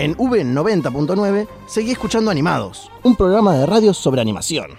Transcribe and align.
En 0.00 0.16
V90.9 0.16 1.46
seguí 1.66 1.90
escuchando 1.90 2.30
Animados, 2.30 2.90
un 3.02 3.16
programa 3.16 3.54
de 3.54 3.66
radio 3.66 3.92
sobre 3.92 4.22
animación. 4.22 4.70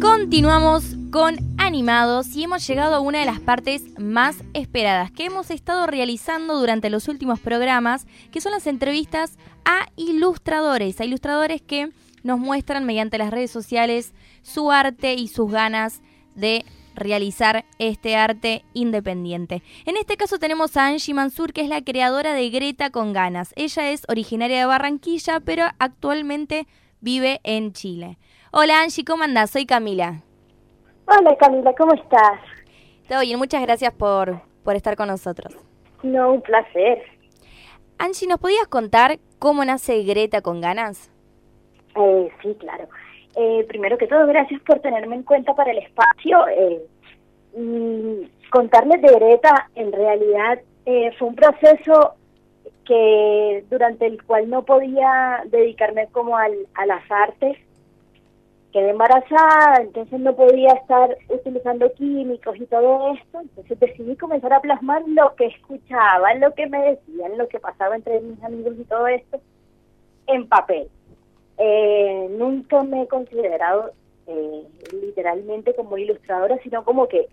Continuamos 0.00 0.96
con 1.12 1.36
Animados 1.58 2.34
y 2.34 2.42
hemos 2.42 2.66
llegado 2.66 2.96
a 2.96 3.00
una 3.00 3.20
de 3.20 3.26
las 3.26 3.38
partes 3.38 3.84
más 4.00 4.34
esperadas 4.54 5.12
que 5.12 5.26
hemos 5.26 5.52
estado 5.52 5.86
realizando 5.86 6.58
durante 6.58 6.90
los 6.90 7.06
últimos 7.06 7.38
programas, 7.38 8.08
que 8.32 8.40
son 8.40 8.50
las 8.50 8.66
entrevistas 8.66 9.38
a 9.64 9.86
ilustradores, 9.94 11.00
a 11.00 11.04
ilustradores 11.04 11.62
que 11.62 11.92
nos 12.28 12.38
muestran 12.38 12.84
mediante 12.84 13.16
las 13.16 13.30
redes 13.30 13.50
sociales 13.50 14.12
su 14.42 14.70
arte 14.70 15.14
y 15.14 15.28
sus 15.28 15.50
ganas 15.50 16.02
de 16.34 16.62
realizar 16.94 17.64
este 17.78 18.16
arte 18.16 18.66
independiente. 18.74 19.62
En 19.86 19.96
este 19.96 20.18
caso 20.18 20.38
tenemos 20.38 20.76
a 20.76 20.88
Angie 20.88 21.14
Mansur, 21.14 21.54
que 21.54 21.62
es 21.62 21.70
la 21.70 21.82
creadora 21.82 22.34
de 22.34 22.50
Greta 22.50 22.90
con 22.90 23.14
ganas. 23.14 23.54
Ella 23.56 23.90
es 23.92 24.02
originaria 24.08 24.58
de 24.58 24.66
Barranquilla, 24.66 25.40
pero 25.40 25.64
actualmente 25.78 26.66
vive 27.00 27.40
en 27.44 27.72
Chile. 27.72 28.18
Hola 28.52 28.82
Angie, 28.82 29.06
¿cómo 29.06 29.24
andás? 29.24 29.50
Soy 29.50 29.64
Camila. 29.64 30.20
Hola 31.06 31.34
Camila, 31.40 31.72
¿cómo 31.78 31.94
estás? 31.94 32.40
Todo 33.08 33.20
bien, 33.20 33.38
muchas 33.38 33.62
gracias 33.62 33.94
por, 33.94 34.42
por 34.64 34.76
estar 34.76 34.96
con 34.96 35.08
nosotros. 35.08 35.56
No, 36.02 36.32
un 36.32 36.42
placer. 36.42 36.98
Angie, 37.96 38.28
¿nos 38.28 38.38
podías 38.38 38.66
contar 38.68 39.18
cómo 39.38 39.64
nace 39.64 40.02
Greta 40.02 40.42
con 40.42 40.60
ganas? 40.60 41.10
Eh, 41.98 42.30
sí, 42.42 42.54
claro. 42.58 42.88
Eh, 43.36 43.64
primero 43.68 43.98
que 43.98 44.06
todo, 44.06 44.26
gracias 44.26 44.60
por 44.62 44.80
tenerme 44.80 45.16
en 45.16 45.22
cuenta 45.22 45.54
para 45.54 45.70
el 45.70 45.78
espacio. 45.78 46.48
Eh, 46.48 46.82
mm, 47.56 48.48
contarles 48.50 49.02
de 49.02 49.12
Greta, 49.14 49.70
en 49.74 49.92
realidad, 49.92 50.60
eh, 50.86 51.12
fue 51.18 51.28
un 51.28 51.34
proceso 51.34 52.14
que 52.84 53.64
durante 53.68 54.06
el 54.06 54.22
cual 54.24 54.48
no 54.48 54.64
podía 54.64 55.42
dedicarme 55.46 56.08
como 56.08 56.36
al, 56.36 56.54
a 56.74 56.86
las 56.86 57.02
artes 57.10 57.58
quedé 58.72 58.90
embarazada, 58.90 59.76
entonces 59.80 60.20
no 60.20 60.34
podía 60.36 60.72
estar 60.72 61.16
utilizando 61.28 61.92
químicos 61.94 62.56
y 62.58 62.66
todo 62.66 63.14
esto, 63.14 63.40
entonces 63.40 63.80
decidí 63.80 64.16
comenzar 64.16 64.52
a 64.52 64.60
plasmar 64.60 65.02
lo 65.06 65.34
que 65.36 65.46
escuchaba, 65.46 66.34
lo 66.34 66.52
que 66.54 66.66
me 66.66 66.78
decían, 66.78 67.38
lo 67.38 67.48
que 67.48 67.60
pasaba 67.60 67.96
entre 67.96 68.20
mis 68.20 68.42
amigos 68.42 68.74
y 68.78 68.84
todo 68.84 69.06
esto 69.06 69.40
en 70.26 70.46
papel. 70.48 70.88
Eh, 71.58 72.28
nunca 72.30 72.82
me 72.82 73.02
he 73.02 73.08
considerado 73.08 73.92
eh, 74.26 74.66
literalmente 74.92 75.74
como 75.74 75.98
ilustradora, 75.98 76.58
sino 76.62 76.84
como 76.84 77.08
que 77.08 77.28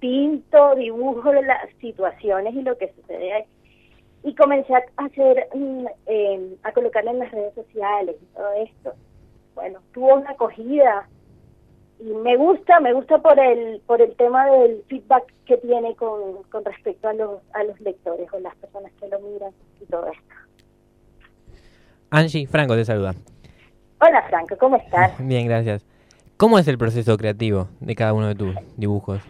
pinto, 0.00 0.74
dibujo 0.74 1.32
las 1.32 1.70
situaciones 1.80 2.54
y 2.54 2.62
lo 2.62 2.76
que 2.78 2.92
sucede 2.92 3.32
ahí. 3.32 3.44
Y 4.22 4.34
comencé 4.34 4.74
a 4.74 4.84
hacer, 4.96 5.48
eh, 6.06 6.56
a 6.62 6.72
colocarla 6.72 7.12
en 7.12 7.18
las 7.20 7.30
redes 7.30 7.54
sociales 7.54 8.16
y 8.20 8.34
todo 8.34 8.52
esto 8.54 8.92
bueno, 9.56 9.80
tuvo 9.92 10.14
una 10.14 10.30
acogida 10.30 11.08
y 11.98 12.04
me 12.04 12.36
gusta, 12.36 12.78
me 12.78 12.92
gusta 12.92 13.18
por 13.18 13.40
el 13.40 13.80
por 13.86 14.02
el 14.02 14.14
tema 14.16 14.46
del 14.46 14.84
feedback 14.86 15.32
que 15.46 15.56
tiene 15.56 15.96
con, 15.96 16.42
con 16.44 16.64
respecto 16.64 17.08
a 17.08 17.14
los, 17.14 17.40
a 17.54 17.64
los 17.64 17.80
lectores 17.80 18.30
o 18.32 18.38
las 18.38 18.54
personas 18.56 18.92
que 19.00 19.08
lo 19.08 19.18
miran 19.20 19.52
y 19.80 19.86
todo 19.86 20.06
esto. 20.06 20.34
Angie, 22.16 22.46
Franco 22.46 22.74
te 22.74 22.86
saluda. 22.86 23.14
Hola 24.00 24.22
Franco, 24.30 24.56
¿cómo 24.56 24.76
estás? 24.76 25.12
Bien, 25.18 25.46
gracias. 25.46 25.84
¿Cómo 26.38 26.58
es 26.58 26.66
el 26.66 26.78
proceso 26.78 27.14
creativo 27.18 27.68
de 27.80 27.94
cada 27.94 28.14
uno 28.14 28.28
de 28.28 28.34
tus 28.34 28.56
dibujos? 28.74 29.20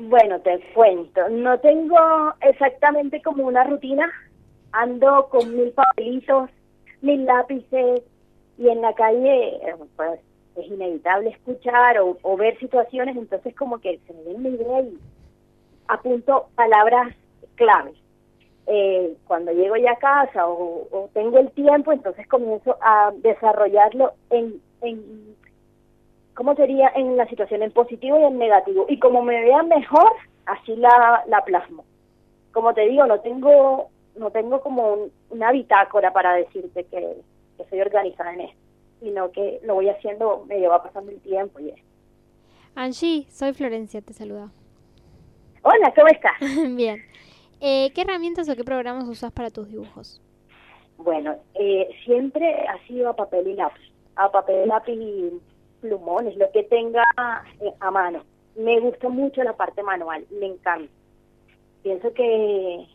Bueno, 0.00 0.40
te 0.40 0.58
cuento, 0.74 1.28
no 1.28 1.60
tengo 1.60 1.96
exactamente 2.40 3.22
como 3.22 3.46
una 3.46 3.62
rutina, 3.62 4.10
ando 4.72 5.28
con 5.30 5.56
mil 5.56 5.70
papelitos, 5.70 6.50
mil 7.02 7.24
lápices, 7.24 8.02
y 8.58 8.68
en 8.68 8.80
la 8.82 8.92
calle 8.94 9.54
eh, 9.54 9.74
pues 9.94 10.18
es 10.56 10.66
inevitable 10.66 11.30
escuchar 11.30 11.98
o, 12.00 12.36
ver 12.36 12.58
situaciones, 12.58 13.16
entonces 13.16 13.54
como 13.54 13.78
que 13.78 14.00
se 14.08 14.12
me 14.12 14.22
viene 14.24 14.38
una 14.38 14.48
idea 14.48 14.80
y 14.80 14.98
apunto 15.86 16.48
palabras 16.56 17.14
claves. 17.54 17.94
Eh, 18.70 19.16
cuando 19.26 19.50
llego 19.52 19.76
ya 19.76 19.92
a 19.92 19.96
casa 19.96 20.46
o, 20.46 21.08
tengo 21.14 21.38
el 21.38 21.50
tiempo, 21.52 21.90
entonces 21.90 22.26
comienzo 22.28 22.76
a 22.82 23.12
desarrollarlo 23.16 24.12
en, 24.28 24.60
en, 24.82 25.34
¿cómo 26.34 26.54
sería? 26.54 26.92
En 26.94 27.16
la 27.16 27.26
situación 27.28 27.62
en 27.62 27.72
positivo 27.72 28.20
y 28.20 28.24
en 28.24 28.38
negativo. 28.38 28.84
Y 28.88 28.98
como 28.98 29.22
me 29.22 29.40
vea 29.40 29.62
mejor, 29.62 30.12
así 30.44 30.76
la, 30.76 31.24
la 31.28 31.42
plasmo. 31.44 31.84
Como 32.52 32.74
te 32.74 32.82
digo, 32.82 33.06
no 33.06 33.20
tengo 33.20 33.88
no 34.18 34.30
tengo 34.30 34.60
como 34.60 35.08
una 35.30 35.52
bitácora 35.52 36.12
para 36.12 36.34
decirte 36.34 36.84
que, 36.84 37.16
que 37.56 37.64
soy 37.70 37.80
organizada 37.80 38.34
en 38.34 38.40
esto, 38.42 38.60
sino 39.00 39.30
que 39.30 39.60
lo 39.64 39.74
voy 39.74 39.88
haciendo, 39.88 40.44
me 40.46 40.58
lleva 40.58 40.82
pasando 40.82 41.10
el 41.10 41.20
tiempo 41.20 41.60
y 41.60 41.70
eso. 41.70 41.82
Angie, 42.74 43.26
soy 43.30 43.52
Florencia, 43.52 44.00
te 44.02 44.12
saluda. 44.12 44.50
Hola, 45.62 45.92
¿cómo 45.94 46.08
estás? 46.08 46.34
Bien. 46.76 47.02
Eh, 47.60 47.90
¿Qué 47.94 48.02
herramientas 48.02 48.48
o 48.48 48.56
qué 48.56 48.64
programas 48.64 49.08
usas 49.08 49.32
para 49.32 49.50
tus 49.50 49.68
dibujos? 49.68 50.20
Bueno, 50.96 51.36
eh, 51.54 51.88
siempre 52.04 52.66
ha 52.68 52.78
sido 52.86 53.08
a 53.08 53.16
papel 53.16 53.48
y 53.48 53.54
lápiz, 53.54 53.92
a 54.16 54.30
papel, 54.30 54.68
lápiz 54.68 54.94
y 54.94 55.40
plumones, 55.80 56.36
lo 56.36 56.50
que 56.52 56.64
tenga 56.64 57.04
eh, 57.60 57.72
a 57.80 57.90
mano. 57.90 58.24
Me 58.56 58.80
gusta 58.80 59.08
mucho 59.08 59.42
la 59.42 59.56
parte 59.56 59.82
manual, 59.82 60.26
me 60.30 60.46
encanta. 60.46 60.92
Pienso 61.82 62.12
que 62.12 62.86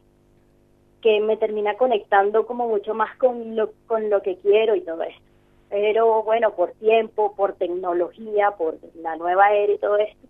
que 1.03 1.19
me 1.19 1.35
termina 1.35 1.75
conectando 1.75 2.45
como 2.47 2.67
mucho 2.69 2.93
más 2.93 3.15
con 3.17 3.57
lo, 3.57 3.71
con 3.87 4.09
lo 4.09 4.21
que 4.21 4.37
quiero 4.37 4.73
y 4.73 4.81
todo 4.81 5.03
esto. 5.03 5.21
Pero 5.69 6.23
bueno, 6.23 6.55
por 6.55 6.71
tiempo, 6.73 7.35
por 7.35 7.53
tecnología, 7.53 8.51
por 8.51 8.77
la 8.95 9.17
nueva 9.17 9.51
era 9.51 9.73
y 9.73 9.77
todo 9.79 9.97
esto, 9.97 10.27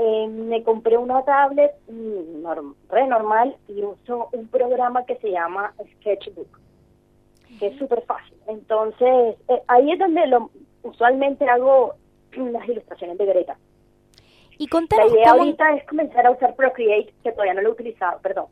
eh, 0.00 0.28
me 0.28 0.62
compré 0.62 0.96
una 0.96 1.24
tablet 1.24 1.72
mm, 1.88 2.46
re 2.88 3.06
normal 3.06 3.56
y 3.68 3.82
uso 3.82 4.28
un 4.32 4.46
programa 4.48 5.04
que 5.04 5.16
se 5.16 5.30
llama 5.30 5.74
Sketchbook, 5.96 6.60
que 7.58 7.66
es 7.66 7.78
súper 7.78 8.02
fácil. 8.02 8.36
Entonces, 8.46 9.36
eh, 9.48 9.62
ahí 9.66 9.90
es 9.92 9.98
donde 9.98 10.26
lo, 10.26 10.50
usualmente 10.82 11.48
hago 11.48 11.94
las 12.36 12.68
ilustraciones 12.68 13.18
de 13.18 13.26
Greta. 13.26 13.56
Y 14.56 14.66
contanos 14.68 15.12
La 15.12 15.18
idea 15.18 15.30
ahorita 15.32 15.76
es 15.76 15.86
comenzar 15.86 16.26
a 16.26 16.30
usar 16.32 16.54
Procreate, 16.56 17.12
que 17.22 17.32
todavía 17.32 17.54
no 17.54 17.62
lo 17.62 17.70
he 17.70 17.72
utilizado, 17.72 18.20
perdón. 18.20 18.46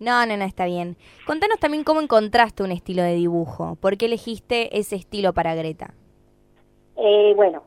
No, 0.00 0.26
no, 0.26 0.36
no, 0.36 0.44
está 0.44 0.66
bien. 0.66 0.96
Contanos 1.26 1.60
también 1.60 1.84
cómo 1.84 2.00
encontraste 2.00 2.62
un 2.62 2.72
estilo 2.72 3.02
de 3.02 3.14
dibujo. 3.14 3.76
¿Por 3.76 3.96
qué 3.96 4.06
elegiste 4.06 4.76
ese 4.78 4.96
estilo 4.96 5.32
para 5.32 5.54
Greta? 5.54 5.94
Eh, 6.96 7.32
bueno, 7.36 7.62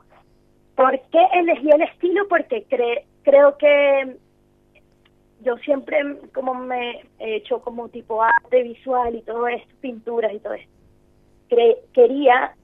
¿por 0.78 0.98
qué 1.10 1.20
elegí 1.34 1.70
el 1.72 1.82
estilo? 1.82 2.28
Porque 2.30 2.66
creo 3.24 3.58
que 3.58 4.16
yo 5.42 5.58
siempre 5.58 5.98
como 6.34 6.54
me 6.54 7.02
he 7.20 7.36
hecho 7.36 7.62
como 7.62 7.90
tipo 7.90 8.22
arte 8.22 8.64
visual 8.64 9.16
y 9.16 9.22
todo 9.24 9.48
esto, 9.48 9.74
pinturas 9.82 10.34
y 10.34 10.40
todo 10.40 10.54
esto. 10.54 10.72
quería 11.94 12.56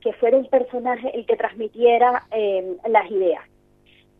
que 0.00 0.12
fuera 0.12 0.36
un 0.36 0.46
personaje 0.46 1.10
el 1.16 1.24
que 1.26 1.36
transmitiera 1.36 2.22
eh, 2.30 2.76
las 2.86 3.10
ideas. 3.10 3.42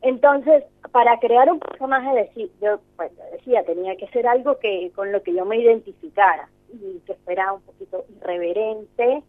Entonces, 0.00 0.64
para 0.92 1.18
crear 1.18 1.50
un 1.50 1.60
personaje, 1.60 2.30
yo 2.60 2.80
pues, 2.96 3.12
decía, 3.32 3.62
tenía 3.64 3.96
que 3.96 4.08
ser 4.08 4.26
algo 4.26 4.58
que 4.58 4.90
con 4.94 5.12
lo 5.12 5.22
que 5.22 5.34
yo 5.34 5.44
me 5.44 5.58
identificara 5.58 6.48
y 6.72 7.00
que 7.06 7.14
fuera 7.24 7.52
un 7.52 7.62
poquito 7.62 8.04
irreverente. 8.16 9.22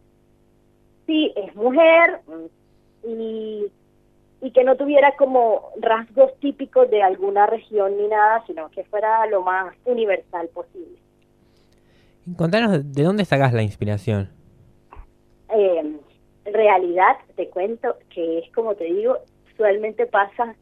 Sí, 1.06 1.32
es 1.36 1.54
mujer 1.54 2.20
y, 3.04 3.66
y 4.40 4.50
que 4.50 4.64
no 4.64 4.76
tuviera 4.76 5.16
como 5.16 5.70
rasgos 5.80 6.38
típicos 6.40 6.90
de 6.90 7.02
alguna 7.02 7.46
región 7.46 7.96
ni 7.96 8.08
nada, 8.08 8.44
sino 8.46 8.70
que 8.70 8.84
fuera 8.84 9.26
lo 9.26 9.42
más 9.42 9.74
universal 9.84 10.48
posible. 10.48 10.98
Contanos, 12.36 12.92
¿de 12.92 13.02
dónde 13.02 13.24
sacas 13.24 13.52
la 13.52 13.62
inspiración? 13.62 14.30
Eh, 15.54 15.98
en 16.44 16.54
realidad, 16.54 17.16
te 17.36 17.48
cuento 17.48 17.96
que 18.10 18.38
es 18.40 18.52
como 18.52 18.74
te 18.74 18.84
digo, 18.84 19.18
usualmente 19.52 20.06
pasa 20.06 20.54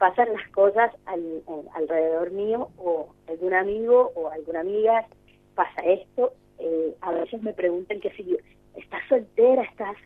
pasan 0.00 0.32
las 0.32 0.48
cosas 0.48 0.90
al, 1.04 1.42
alrededor 1.74 2.30
mío 2.30 2.70
o 2.78 3.10
algún 3.28 3.52
amigo 3.52 4.10
o 4.14 4.30
alguna 4.30 4.60
amiga 4.60 5.06
pasa 5.54 5.82
esto, 5.82 6.32
eh, 6.58 6.94
a 7.02 7.12
veces 7.12 7.42
me 7.42 7.52
preguntan 7.52 8.00
que 8.00 8.10
si 8.12 8.38
estás 8.76 9.02
soltera, 9.10 9.62
estás 9.62 9.96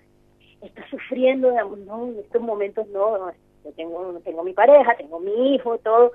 estás 0.67 0.89
sufriendo, 0.91 1.53
no, 1.53 2.07
en 2.07 2.19
estos 2.19 2.43
momentos 2.43 2.87
no, 2.89 3.31
yo 3.65 3.73
tengo, 3.77 4.21
tengo 4.25 4.43
mi 4.43 4.53
pareja, 4.53 4.97
tengo 4.97 5.21
mi 5.21 5.55
hijo, 5.55 5.79
todo, 5.79 6.13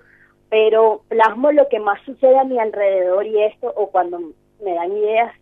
pero 0.50 1.01
plasmo 1.07 1.51
lo 1.51 1.68
que 1.69 1.80
más 1.80 2.01
sucede 2.04 2.38
a 2.38 2.44
mi 2.44 2.60
alrededor 2.60 3.25
y 3.25 3.44
esto, 3.44 3.72
o 3.75 3.88
cuando 3.88 4.19
me 4.63 4.74
dan 4.74 4.92
ideas, 4.92 5.36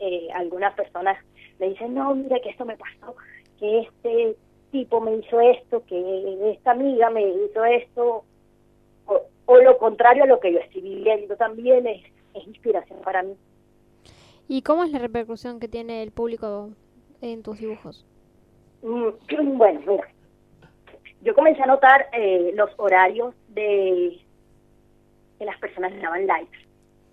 eh, 0.00 0.28
algunas 0.34 0.74
personas 0.74 1.18
me 1.58 1.68
dicen, 1.70 1.94
no, 1.94 2.14
mira 2.14 2.40
que 2.40 2.50
esto 2.50 2.64
me 2.64 2.76
pasó, 2.76 3.14
que 3.58 3.80
este 3.80 4.36
tipo 4.70 5.00
me 5.00 5.16
hizo 5.16 5.40
esto, 5.40 5.84
que 5.86 6.52
esta 6.52 6.72
amiga 6.72 7.10
me 7.10 7.22
hizo 7.28 7.64
esto, 7.64 8.24
o, 9.06 9.58
lo 9.60 9.78
contrario 9.78 10.24
a 10.24 10.26
lo 10.26 10.40
que 10.40 10.52
yo 10.52 10.58
estoy 10.58 10.80
viviendo 10.80 11.36
también 11.36 11.86
es, 11.86 12.02
es 12.34 12.46
inspiración 12.46 12.98
para 13.04 13.22
mí. 13.22 13.36
¿Y 14.48 14.62
cómo 14.62 14.84
es 14.84 14.90
la 14.90 14.98
repercusión 14.98 15.60
que 15.60 15.68
tiene 15.68 16.02
el 16.02 16.10
público 16.10 16.70
en 17.20 17.42
tus 17.42 17.58
dibujos? 17.58 18.04
Mm, 18.84 19.08
bueno, 19.56 19.80
mira, 19.86 20.06
yo 21.22 21.34
comencé 21.34 21.62
a 21.62 21.66
notar 21.66 22.06
eh, 22.12 22.52
los 22.54 22.70
horarios 22.76 23.34
de 23.48 24.20
que 25.38 25.44
las 25.44 25.58
personas 25.58 25.92
le 25.92 26.00
daban 26.00 26.26
likes. 26.26 26.58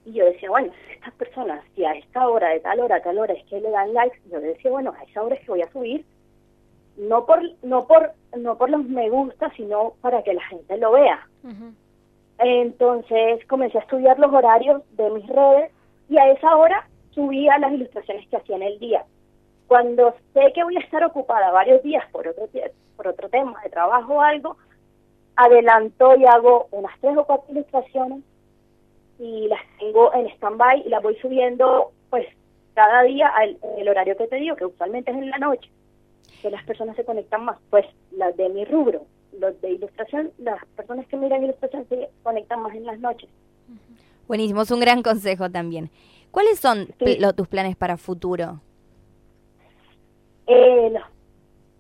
Y 0.06 0.14
yo 0.14 0.26
decía, 0.26 0.50
bueno, 0.50 0.74
estas 0.94 1.14
personas, 1.14 1.64
si 1.76 1.86
a 1.86 1.94
esta 1.94 2.28
hora, 2.28 2.50
de 2.50 2.60
tal 2.60 2.80
hora, 2.80 2.98
a 2.98 3.02
tal 3.02 3.18
hora 3.18 3.34
es 3.34 3.44
que 3.46 3.62
le 3.62 3.70
dan 3.70 3.94
likes, 3.94 4.20
yo 4.30 4.42
decía, 4.42 4.70
bueno, 4.70 4.94
a 5.00 5.04
esa 5.04 5.24
hora 5.24 5.36
es 5.36 5.42
que 5.42 5.52
voy 5.52 5.62
a 5.62 5.72
subir, 5.72 6.06
no 6.98 7.26
por, 7.26 7.42
no 7.64 7.88
por, 7.88 8.12
no 8.38 8.58
por 8.58 8.70
los 8.70 8.84
me 8.84 9.10
gusta, 9.10 9.50
sino 9.56 9.94
para 10.02 10.24
que 10.24 10.34
la 10.34 10.44
gente 10.44 10.78
lo 10.78 10.92
vea. 10.92 11.28
Entonces 12.40 13.46
comencé 13.46 13.78
a 13.78 13.82
estudiar 13.82 14.20
los 14.20 14.34
horarios 14.34 14.82
de 14.98 15.10
mis 15.12 15.28
redes 15.28 15.72
y 16.10 16.18
a 16.18 16.32
esa 16.32 16.56
hora 16.58 16.88
subía 17.12 17.58
las 17.60 17.72
ilustraciones 17.72 18.28
que 18.28 18.38
hacía 18.38 18.56
en 18.58 18.64
el 18.64 18.80
día. 18.80 19.06
Cuando 19.72 20.14
sé 20.34 20.52
que 20.54 20.66
voy 20.66 20.76
a 20.76 20.82
estar 20.82 21.02
ocupada 21.06 21.50
varios 21.50 21.82
días 21.82 22.04
por 22.12 22.28
otro, 22.28 22.44
por 22.98 23.08
otro 23.08 23.30
tema 23.30 23.58
de 23.64 23.70
trabajo 23.70 24.16
o 24.16 24.22
algo, 24.22 24.58
adelanto 25.38 26.14
y 26.18 26.26
hago 26.26 26.68
unas 26.72 26.92
tres 27.00 27.16
o 27.16 27.24
cuatro 27.24 27.50
ilustraciones 27.54 28.20
y 29.18 29.48
las 29.48 29.62
tengo 29.80 30.14
en 30.14 30.28
stand-by 30.32 30.82
y 30.86 30.90
las 30.90 31.02
voy 31.02 31.16
subiendo 31.22 31.94
pues 32.10 32.28
cada 32.74 33.04
día 33.04 33.30
al, 33.30 33.58
el 33.78 33.88
horario 33.88 34.18
que 34.18 34.28
te 34.28 34.36
digo, 34.36 34.58
que 34.58 34.66
usualmente 34.66 35.12
es 35.12 35.16
en 35.16 35.30
la 35.30 35.38
noche, 35.38 35.72
que 36.42 36.52
las 36.52 36.66
personas 36.66 36.98
se 36.98 37.06
conectan 37.06 37.46
más, 37.46 37.58
pues 37.70 37.86
las 38.12 38.36
de 38.36 38.50
mi 38.50 38.66
rubro, 38.66 39.06
los 39.40 39.62
de 39.62 39.72
ilustración, 39.72 40.34
las 40.40 40.66
personas 40.76 41.08
que 41.08 41.16
miran 41.16 41.46
ilustración 41.46 41.88
se 41.88 42.10
conectan 42.24 42.62
más 42.62 42.76
en 42.76 42.86
las 42.86 43.00
noches. 43.00 43.30
Buenísimo, 44.28 44.64
es 44.64 44.72
un 44.72 44.82
gran 44.82 45.02
consejo 45.02 45.50
también. 45.50 45.90
¿Cuáles 46.30 46.60
son 46.60 46.90
tus 47.38 47.48
planes 47.48 47.78
para 47.78 47.96
futuro? 47.96 48.60
Eh, 50.48 50.94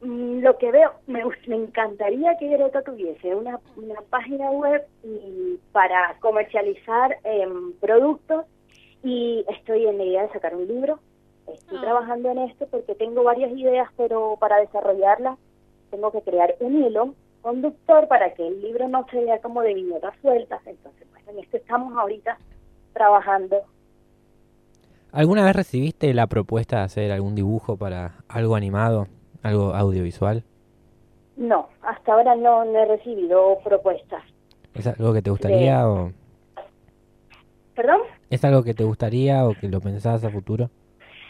mm, 0.01 0.39
lo 0.39 0.57
que 0.57 0.71
veo, 0.71 0.91
me, 1.07 1.23
me 1.47 1.55
encantaría 1.55 2.37
que 2.37 2.47
Greta 2.47 2.81
tuviese 2.81 3.35
una, 3.35 3.59
una 3.75 4.01
página 4.09 4.51
web 4.51 4.85
para 5.71 6.17
comercializar 6.19 7.17
em, 7.23 7.73
productos 7.73 8.45
y 9.03 9.45
estoy 9.49 9.87
en 9.87 9.97
la 9.97 10.03
idea 10.03 10.23
de 10.23 10.33
sacar 10.33 10.55
un 10.55 10.67
libro. 10.67 10.99
Estoy 11.47 11.77
ah. 11.79 11.81
trabajando 11.81 12.29
en 12.29 12.37
esto 12.39 12.67
porque 12.69 12.95
tengo 12.95 13.23
varias 13.23 13.51
ideas, 13.51 13.89
pero 13.97 14.37
para 14.39 14.57
desarrollarlas 14.57 15.37
tengo 15.89 16.11
que 16.11 16.21
crear 16.21 16.55
un 16.59 16.83
hilo 16.83 17.13
conductor 17.41 18.07
para 18.07 18.33
que 18.33 18.47
el 18.47 18.61
libro 18.61 18.87
no 18.87 19.05
se 19.09 19.23
vea 19.23 19.39
como 19.41 19.61
de 19.61 19.73
viñetas 19.73 20.13
sueltas. 20.21 20.61
Entonces, 20.65 21.07
pues 21.11 21.27
en 21.27 21.39
esto 21.39 21.57
estamos 21.57 21.97
ahorita 21.97 22.37
trabajando. 22.93 23.63
¿Alguna 25.11 25.43
vez 25.43 25.55
recibiste 25.55 26.13
la 26.13 26.27
propuesta 26.27 26.77
de 26.77 26.83
hacer 26.83 27.11
algún 27.11 27.35
dibujo 27.35 27.77
para 27.77 28.23
algo 28.29 28.55
animado, 28.55 29.07
algo 29.43 29.73
audiovisual? 29.73 30.43
No, 31.37 31.69
hasta 31.81 32.13
ahora 32.13 32.35
no, 32.35 32.63
he 32.63 32.85
recibido 32.85 33.59
propuestas. 33.63 34.23
¿Es 34.73 34.87
algo 34.87 35.13
que 35.13 35.21
te 35.21 35.29
gustaría 35.29 35.87
o...? 35.87 36.11
¿Perdón? 37.75 38.01
¿Es 38.29 38.43
algo 38.45 38.63
que 38.63 38.73
te 38.73 38.83
gustaría 38.83 39.45
o 39.45 39.53
que 39.53 39.67
lo 39.67 39.81
pensás 39.81 40.23
a 40.23 40.29
futuro? 40.29 40.69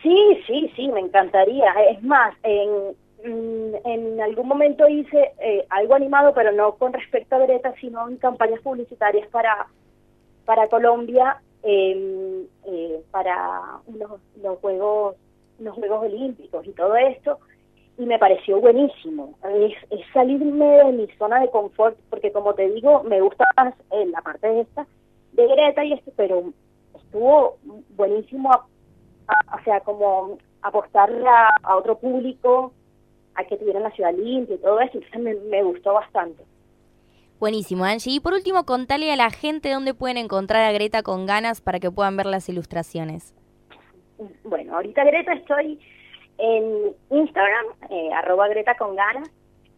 Sí, 0.03 0.41
sí, 0.47 0.71
sí, 0.75 0.87
me 0.89 0.99
encantaría. 0.99 1.71
Es 1.89 2.03
más, 2.03 2.35
en, 2.43 2.95
Mm, 3.23 3.75
en 3.85 4.21
algún 4.21 4.47
momento 4.47 4.87
hice 4.87 5.33
eh, 5.39 5.65
algo 5.69 5.93
animado, 5.93 6.33
pero 6.33 6.51
no 6.51 6.73
con 6.75 6.91
respecto 6.91 7.35
a 7.35 7.39
Greta, 7.39 7.73
sino 7.79 8.07
en 8.09 8.17
campañas 8.17 8.59
publicitarias 8.61 9.27
para, 9.27 9.67
para 10.45 10.67
Colombia, 10.69 11.39
eh, 11.61 12.45
para 13.21 13.79
los, 13.93 14.19
los, 14.41 14.59
Juegos 14.59 15.15
los 15.59 15.75
Juegos 15.75 16.05
Olímpicos 16.05 16.65
y 16.65 16.71
todo 16.71 16.95
esto, 16.95 17.39
y 17.97 18.05
me 18.05 18.17
pareció 18.17 18.59
buenísimo. 18.59 19.35
Es, 19.43 19.73
salirme 20.11 20.65
de 20.65 20.91
mi 20.91 21.07
zona 21.19 21.39
de 21.39 21.51
confort, 21.51 21.97
porque 22.09 22.31
como 22.31 22.53
te 22.55 22.67
digo, 22.71 23.03
me 23.03 23.21
gusta 23.21 23.45
más 23.57 23.75
eh, 23.91 24.07
la 24.07 24.21
parte 24.21 24.47
de 24.47 24.61
esta, 24.61 24.87
de 25.33 25.47
Greta 25.47 25.83
y 25.85 25.93
esto, 25.93 26.11
pero 26.15 26.51
estuvo 26.95 27.57
buenísimo, 27.95 28.49
o 28.49 29.63
sea, 29.63 29.81
como 29.81 30.37
apostarle 30.63 31.27
a 31.63 31.77
otro 31.77 31.97
público, 31.97 32.73
a 33.35 33.43
que 33.43 33.57
tuvieran 33.57 33.83
la 33.83 33.91
ciudad 33.91 34.13
limpia 34.13 34.55
y 34.55 34.59
todo 34.59 34.79
eso, 34.79 34.97
entonces 34.97 35.43
me, 35.43 35.63
gustó 35.63 35.93
bastante. 35.93 36.43
Buenísimo, 37.41 37.85
Angie. 37.85 38.13
Y 38.13 38.19
por 38.19 38.33
último, 38.33 38.67
contale 38.67 39.11
a 39.11 39.15
la 39.15 39.31
gente 39.31 39.71
dónde 39.71 39.95
pueden 39.95 40.17
encontrar 40.17 40.63
a 40.63 40.71
Greta 40.73 41.01
con 41.01 41.25
ganas 41.25 41.59
para 41.59 41.79
que 41.79 41.89
puedan 41.89 42.15
ver 42.15 42.27
las 42.27 42.47
ilustraciones. 42.49 43.33
Bueno, 44.43 44.75
ahorita 44.75 45.03
Greta 45.05 45.33
estoy 45.33 45.79
en 46.37 46.95
Instagram, 47.09 47.65
eh, 47.89 48.13
arroba 48.13 48.47
Greta 48.47 48.77
con 48.77 48.95
ganas, 48.95 49.31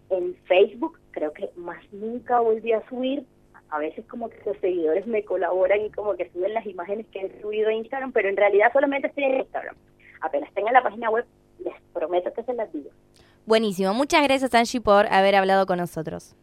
en 0.10 0.36
Facebook, 0.44 1.00
creo 1.12 1.32
que 1.32 1.52
más 1.56 1.82
nunca 1.94 2.42
volví 2.42 2.74
a 2.74 2.86
subir. 2.90 3.26
A 3.70 3.80
veces 3.80 4.06
como 4.08 4.30
que 4.30 4.42
los 4.46 4.58
seguidores 4.58 5.08
me 5.08 5.24
colaboran 5.24 5.86
y 5.86 5.90
como 5.90 6.18
que 6.18 6.30
suben 6.32 6.54
las 6.54 6.66
imágenes 6.66 7.08
que 7.14 7.22
he 7.22 7.42
subido 7.42 7.70
a 7.70 7.74
Instagram, 7.74 8.12
pero 8.12 8.28
en 8.28 8.36
realidad 8.36 8.74
solamente 8.74 9.08
estoy 9.08 9.24
en 9.24 9.38
Instagram. 9.38 9.78
Apenas 10.20 10.54
tenga 10.54 10.74
la 10.74 10.84
página 10.84 11.10
web, 11.10 11.26
les 11.64 11.74
prometo 11.94 12.34
que 12.34 12.44
se 12.44 12.54
las 12.56 12.74
digo. 12.74 12.90
Buenísimo. 13.46 13.94
Muchas 13.94 14.22
gracias, 14.22 14.54
Angie, 14.54 14.82
por 14.82 15.08
haber 15.08 15.36
hablado 15.36 15.66
con 15.66 15.78
nosotros. 15.78 16.36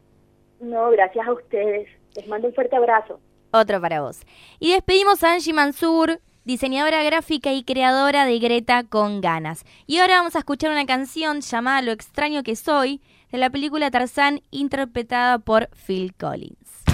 No, 0.61 0.91
gracias 0.91 1.27
a 1.27 1.33
ustedes. 1.33 1.89
Les 2.15 2.29
mando 2.29 2.49
un 2.49 2.55
fuerte 2.55 2.77
abrazo. 2.77 3.19
Otro 3.53 3.81
para 3.81 4.03
vos. 4.03 4.21
Y 4.59 4.73
despedimos 4.73 5.25
a 5.25 5.33
Angie 5.33 5.55
Mansur, 5.55 6.21
diseñadora 6.45 7.03
gráfica 7.03 7.53
y 7.53 7.65
creadora 7.65 8.27
de 8.27 8.39
Greta 8.39 8.85
con 8.85 9.21
ganas. 9.21 9.65
Y 9.87 9.99
ahora 9.99 10.19
vamos 10.19 10.37
a 10.37 10.41
escuchar 10.41 10.71
una 10.71 10.87
canción 10.87 11.41
llamada 11.41 11.83
Lo 11.83 11.93
extraño 11.93 12.43
que 12.43 12.57
soy, 12.57 13.01
de 13.33 13.39
la 13.39 13.51
película 13.51 13.91
Tarzán, 13.91 14.43
interpretada 14.51 15.39
por 15.39 15.69
Phil 15.71 16.15
Collins. 16.15 16.85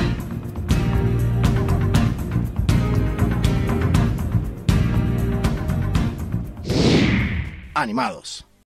Animados. 7.75 8.46